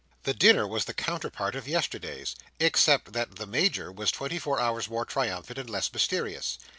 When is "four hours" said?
4.39-4.89